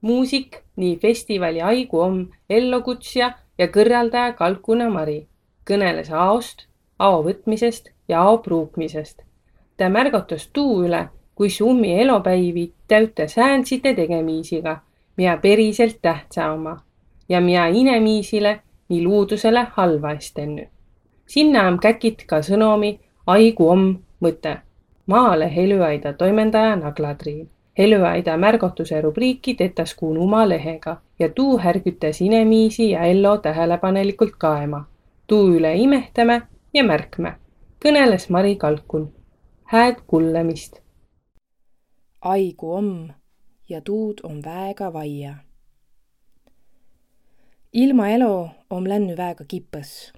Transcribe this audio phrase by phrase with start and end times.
[0.00, 5.26] muusik nii festivali Aigu om ellukutsja ja kõrraldaja Kalkuna Mari
[5.68, 6.64] kõneles aost,
[6.98, 9.22] ao võtmisest ja ao pruukmisest.
[9.76, 14.80] ta märgatas tuu üle, kui summi elopäivi täüte säändsite tegemiisiga,
[15.16, 16.76] miä periselt tähtsä oma
[17.28, 20.66] ja miä inemiisile nii luudusele halva es tennü.
[21.26, 24.58] sinna om käkit ka sõnomi Aigu om mõte.
[25.06, 27.50] Maalehe Elüaida toimendaja Nagla Triin.
[27.78, 34.84] Elüaida märgatuse rubriiki tetas kuun uma lehega ja tuu härgütas inemiisi ja ello tähelepanelikult kaema.
[35.26, 36.42] tuu üle imehtame
[36.74, 37.36] ja märkme.
[37.84, 39.12] kõneles Mari Kalkun.
[39.64, 40.80] hääd kuulemist.
[42.20, 43.10] aigu om
[43.68, 45.34] ja tuud om väega vaia.
[47.72, 50.12] ilma elo om lännu väega kipõs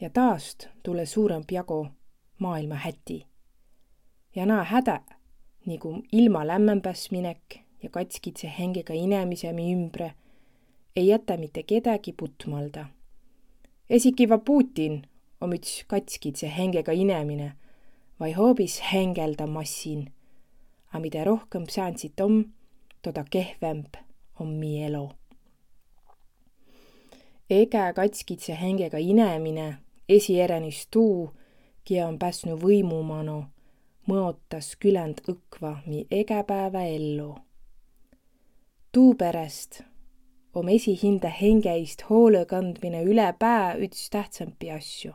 [0.00, 1.86] ja taast tule suuremp jago
[2.38, 3.26] maailma häti.
[4.36, 5.00] ja naa hädä,
[5.66, 10.12] nigu ilma lämmembäs minek ja katskitse hengega inemisemi ümbre,
[10.96, 12.86] ei jätä mitte kedägi putmalda.
[13.90, 15.02] esikiva Putin
[15.40, 17.52] om üts katskitse hengega inemine
[18.20, 20.12] vai hoobis hengelda massin.
[20.92, 22.44] A mida rohkem säänsit om,
[23.02, 23.94] toda kehvemb
[24.40, 25.12] om mi elo.
[27.50, 29.76] Ege katskitse hengega inemine
[30.08, 31.30] esieränis tuu,
[31.84, 33.44] kiä on päsnu võimumano,
[34.10, 37.34] mõotas küländ õkva mi egepäevä ellu.
[38.92, 39.82] tuuperest
[40.54, 45.12] om esihinde hengeist hoole kandmine üle pää üts tähtsampi asju.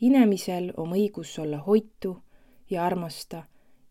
[0.00, 2.16] inemisel om õigus olla hoitu
[2.70, 3.42] ja armasta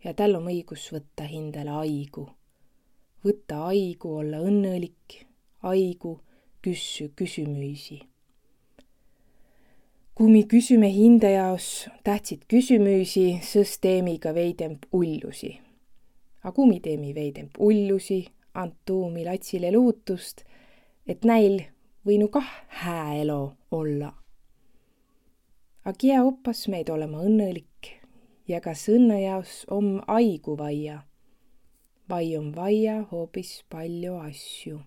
[0.03, 2.29] ja tal om õigus võtta hindele aigu.
[3.25, 5.25] võtta aigu olla õnnelik,
[5.61, 6.19] aigu
[6.61, 8.14] küssü küsümüüsi
[10.25, 11.65] kui mi küsime hinde jaos
[12.01, 15.51] tähtsit küsümüüsi, sõs teemiga veidemp ullusi.
[16.41, 18.23] A kui mi teemi veidemp ullusi,
[18.57, 20.41] and tuumi latsile luutust,
[21.05, 21.59] et näil
[22.09, 22.47] võinu kah
[22.79, 24.09] hää elo olla.
[25.85, 27.91] A kiä oppas meid olema õnnelik
[28.49, 31.03] ja kas õnne jaos om aigu vaia
[32.09, 34.81] vai on vaia hoopis palju asju.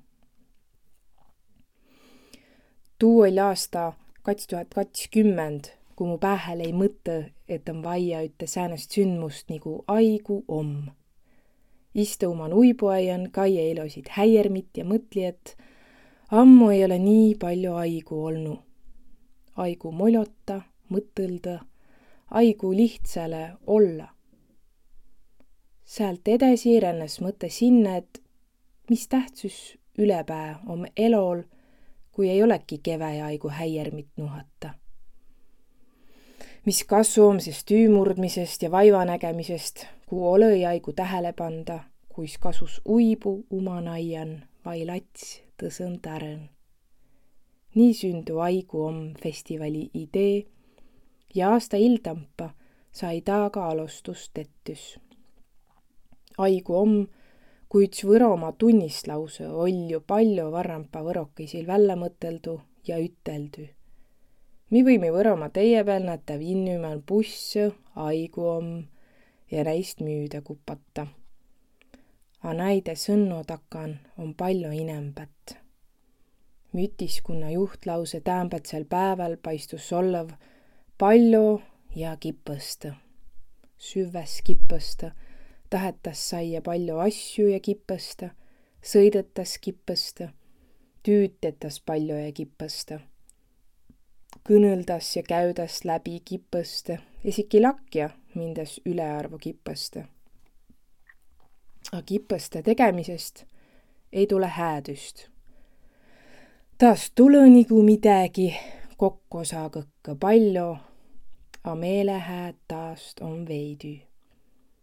[2.98, 3.92] tuu oli aasta
[4.22, 7.16] kats tuhat kakskümmend, kui mu pähe lõi mõte,
[7.48, 10.90] et on vaia üte säänest sündmust nagu aigu om.
[11.94, 15.56] istu oman uibuaian, kaie elosid häiermit ja mõtli, et
[16.30, 18.58] ammu ei ole nii palju aigu olnud.
[19.56, 21.58] aigu molota, mõtõlda,
[22.30, 24.08] aigu lihtsale olla.
[25.84, 28.22] sealt edasi rännas mõte sinna, et
[28.90, 31.42] mis tähtsus ülepää om elol
[32.18, 34.74] kui ei olegi keväjaigu häiermit nuhata.
[36.66, 44.32] mis kasu on siis tüümurdmisest ja vaivanägemisest, kui olõjaigu tähele panda, kuis kasus uibu umanaian
[44.64, 46.48] vai lats tõsõn tärn.
[47.74, 50.46] nii sündü Aigu om festivali idee
[51.34, 52.50] ja aasta iltampa
[52.92, 54.98] sai ta ka alustust tettüs.
[56.38, 57.06] Aigu om
[57.68, 63.68] kui üts Võromaa tunnislause oll' palju varrampa võrokõisil välja mõtõldu ja üteldü.
[64.70, 68.72] Mi võimi Võromaa teie peal nätä vinnümän bussõ, aigu om
[69.50, 71.06] ja näist müüdä kupata.
[72.44, 75.56] A näide sõnno takan on palju inembät.
[76.72, 80.30] mütiskunna juhtlause täämbätsel pääväl paistus olev
[80.98, 81.60] palju
[81.96, 82.92] ja kipõstõ.
[83.78, 85.10] süvväs kipõstõ
[85.70, 88.30] tahetas saia palju asju ja kipõsta,
[88.82, 90.30] sõidetas kipõsta,
[91.02, 93.00] tüütetas palju ja kipõsta.
[94.48, 100.06] kõnõldas ja käüdas läbi kipõsta, isegi lakja mindes ülearvu kipõsta.
[101.92, 103.44] A kipõste tegemisest
[104.12, 105.28] ei tule häädüst.
[106.78, 108.56] taas tulõ nigu midägi,
[108.96, 110.76] kokku saa kõkke palju,
[111.64, 114.07] a meelehääd taast on veidü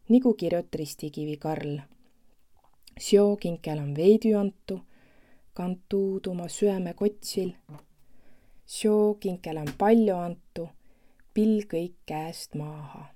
[0.10, 1.78] nigu kirjut Ristikivi Karl.
[3.00, 4.80] Seo kinkel on veidü antu,
[5.54, 7.52] kantu tuma süäme kotsil.
[8.66, 10.70] Seo kinkel on palju antu,
[11.34, 13.12] pill kõik käest maaha.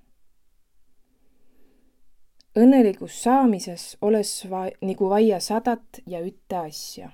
[2.60, 7.10] õnnelikus saamises oles va-, nigu vaia sadat ja ütte asja.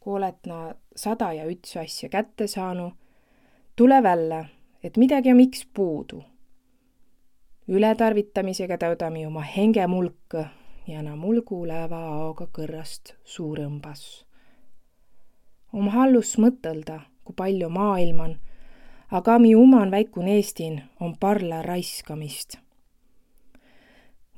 [0.00, 2.92] kui oled na sada ja üts asja kätte saanu,
[3.76, 4.44] tule välja,
[4.82, 6.24] et midagi on miks puudu
[7.68, 10.44] ületarvitamisega täudame oma hengemulka
[10.86, 14.24] ja na mulgulääva aoga kõrrast suurõmbas.
[15.72, 18.34] om hallus mõtelda, kui palju maailm on,
[19.10, 22.58] aga mi uman väikun Eestin on parla raiskamist.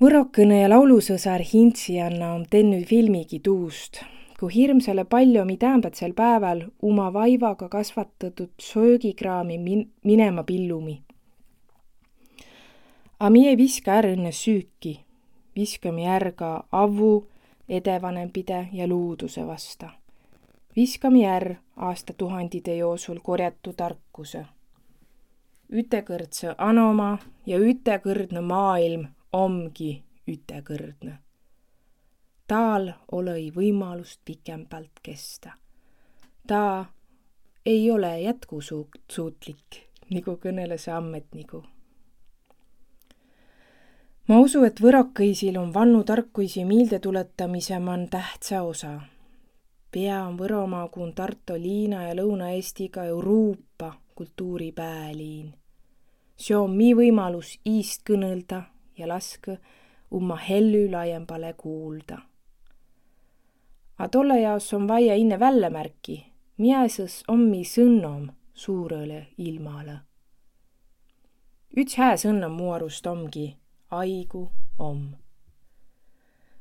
[0.01, 4.01] Võrokõne ja laulusõsar Hintsianna om tennü filmigi tuust,
[4.41, 11.06] ku hirmsale palju mi täämbätsel pääväl uma vaivaga kasvatatud söögikraami min-, minema pillumi.
[13.21, 14.99] A mi ei viska är õnne süüki,
[15.57, 17.27] viskami är ka avvu,
[17.69, 19.91] edevanempide ja luuduse vasta.
[20.77, 24.47] viskami är aastatuhandide joosul korjatu tarkuse.
[25.73, 31.19] ütekõrdsõ anoma ja ütekõrdne maailm omgi ütekõrdne.
[32.47, 35.53] Taal olõ-i võimalust pikempalt kesta.
[36.47, 36.85] ta
[37.67, 41.65] ei ole jätkusuutlik, nagu kõneles ametniku.
[44.27, 49.01] Ma usu, et võrokõisil on vannu tarkuisi miilde tuletamise man tähtsa osa.
[49.91, 55.55] pea on Võromaa kun Tarto liina ja Lõuna-Eestiga Euroopa kultuuri pääliin.
[56.37, 58.63] see on mi võimalus iist kõnelda
[58.99, 59.59] ja laskõ
[60.11, 62.19] umma hellü laiembale kuulda.
[63.99, 66.27] A tolle jaos on vaia inne vällämärki,
[66.59, 69.99] miäsõs on mi sõnnom suurõle ilmale.
[71.77, 73.57] üts hää sõnnom mu arust omgi
[73.91, 75.17] aigu om.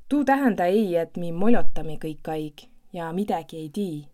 [0.09, 4.07] tuu tähenda ei, et mi molotami kõik aig ja midägi ei tii.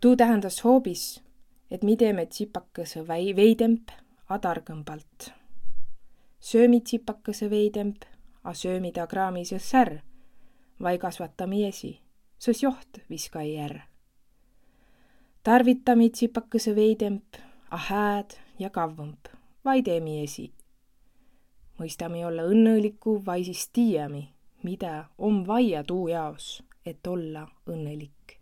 [0.00, 1.22] tuu tähendas hoobis,
[1.70, 3.90] et mi teeme tsipakõsõ väi-, veidemp,
[4.28, 5.40] a targõmbalt
[6.40, 8.04] söömi tsipakese veidemp,
[8.44, 10.00] a söömi ta kraamises särr,
[10.80, 11.98] vai kasvatami esi,
[12.40, 13.82] sõs joht viskai är.
[15.42, 17.36] tarvitami tsipakese veidemp,
[17.70, 19.28] a hääd ja kavvõmp,
[19.64, 20.52] vai teemi esi.
[21.80, 24.28] Mõistami olla õnnõliku, vai siis tiiämi,
[24.62, 28.36] mida om vaia tuu jaos, et olla õnnelik.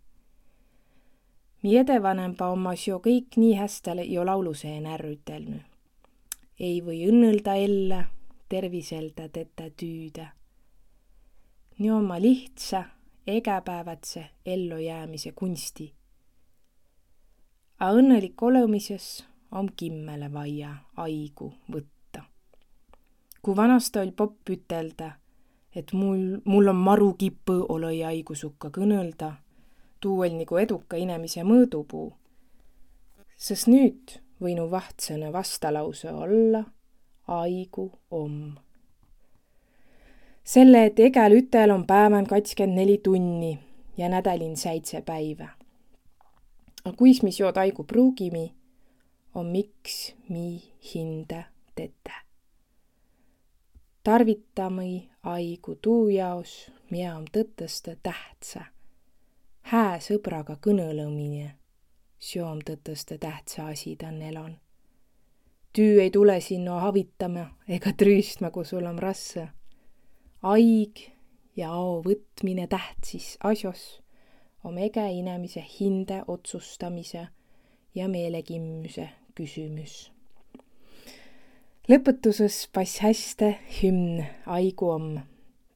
[1.63, 5.59] mi edevanempa ommas jo kõik nii hästale jo lauluseen är ütelnü
[6.59, 8.03] ei või õnnõlda ella,
[8.51, 10.27] terviselda teda tüüdä.
[11.79, 12.83] nii oma lihtsa,
[13.27, 15.93] egapäevatse ellujäämise kunsti.
[17.79, 21.98] A õnnelik olemises om kimmele vaia aigu võtta.
[23.41, 25.11] Kui vanasti oli popp ütelda,
[25.75, 29.33] et mul, mul on maru kipõ olõi haigusukka kõnõlda,
[30.01, 32.13] tuu oli nagu eduka inemise mõõdupuu.
[33.39, 36.63] sest nüüd võinu vahtsõna vastalause olla
[37.27, 38.55] aigu om.
[40.43, 43.59] selle, et egäl ütel on päevän katskend neli tunni
[43.97, 45.49] ja nädälin säitse päivä.
[46.85, 48.53] A kuis mis jood aigu pruugimi,
[49.35, 50.63] on miks mi
[50.93, 51.45] hinde
[51.75, 52.28] tete.
[54.09, 58.65] Tarvitami aigu tuu jaos, miä on tõtõstõ tähtsä.
[59.61, 61.51] hää sõbraga kõnõlõmine
[62.19, 64.57] Sjoom tõtõstõ tähtsä asi tän elon.
[65.77, 69.47] Tüü ei tule sinno havitama ega trüüstma, kui sul on rasse.
[70.41, 70.99] Aig
[71.55, 74.01] ja ao võtmine tähtsis asjos
[74.63, 77.27] om ege inemise hinde otsustamise
[77.95, 80.11] ja meelekimmuse küsimys.
[81.89, 85.07] Lõpetuses pass häste hümn Aigu om.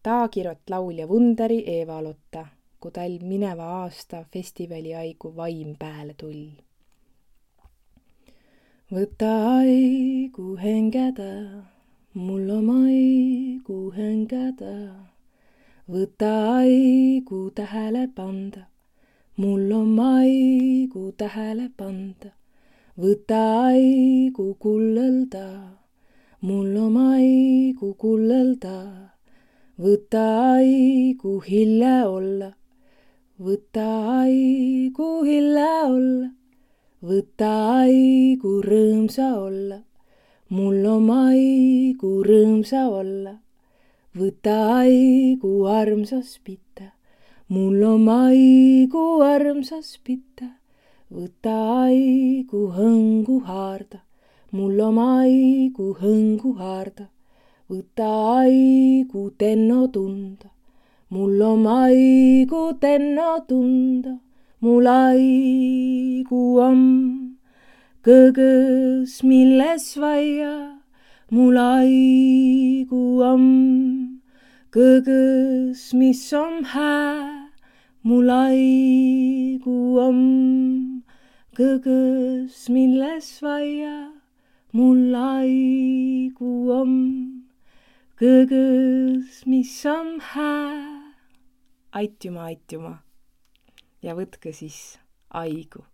[0.03, 2.45] taa kirjut laulja Wunderi Eva-Lotta
[2.83, 6.49] kui tal mineva aasta festivali aigu vaim pääle tuli.
[8.95, 11.31] võta aigu hengeda,
[12.25, 14.75] mul on aigu hengeda.
[15.93, 18.63] võta aigu tähele panda,
[19.41, 22.29] mul on aigu tähele panda.
[23.03, 25.47] võta aigu kullelda,
[26.43, 28.75] mul on aigu kullelda.
[29.83, 32.51] võta aigu hilja olla
[33.43, 33.85] võta
[34.21, 36.27] aigu hilja olla,
[37.01, 37.49] võta
[37.81, 39.79] aigu rõõmsa olla,
[40.53, 43.39] mul on aigu rõõmsa olla.
[44.13, 46.93] võta aigu armsas pita,
[47.49, 50.51] mul on aigu armsas pita,
[51.09, 51.55] võta
[51.87, 54.03] aigu hõngu haarda,
[54.53, 57.07] mul on aigu hõngu haarda,
[57.69, 60.49] võta aigu tenno tunda.
[61.13, 64.13] Mul on aigu tenno tunda,
[64.61, 66.79] mul aigu on
[68.05, 70.55] kõgõs, milles vaia,
[71.33, 73.45] mul aigu on
[74.73, 77.49] kõgõs, mis on hää,
[78.03, 80.19] mul aigu on
[81.57, 83.97] kõgõs, milles vaia,
[84.73, 86.93] mul aigu on
[88.17, 91.13] kõgõs, mis on hää
[91.93, 92.97] aitüma, aitüma.
[94.01, 94.97] ja võtke siis
[95.29, 95.85] aigu